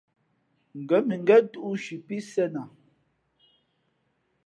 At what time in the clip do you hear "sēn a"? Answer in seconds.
2.29-2.63